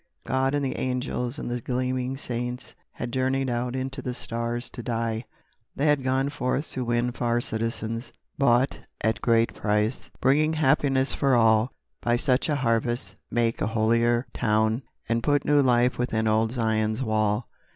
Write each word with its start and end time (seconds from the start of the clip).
God 0.25 0.55
and 0.55 0.65
the 0.65 0.77
angels, 0.77 1.37
and 1.37 1.47
the 1.47 1.61
gleaming 1.61 2.17
saints 2.17 2.73
Had 2.93 3.13
journeyed 3.13 3.51
out 3.51 3.75
into 3.75 4.01
the 4.01 4.15
stars 4.15 4.67
to 4.71 4.81
die. 4.81 5.25
They 5.75 5.85
had 5.85 6.01
gone 6.03 6.29
forth 6.29 6.71
to 6.71 6.83
win 6.83 7.11
far 7.11 7.39
citizens, 7.39 8.11
Bought 8.35 8.79
at 9.01 9.21
great 9.21 9.53
price, 9.53 10.09
bring 10.19 10.53
happiness 10.53 11.13
for 11.13 11.35
all: 11.35 11.71
By 12.01 12.15
such 12.15 12.49
a 12.49 12.55
harvest 12.55 13.15
make 13.29 13.61
a 13.61 13.67
holier 13.67 14.25
town 14.33 14.81
And 15.07 15.21
put 15.21 15.45
new 15.45 15.61
life 15.61 15.99
within 15.99 16.27
old 16.27 16.51
Zion's 16.51 17.03
wall. 17.03 17.47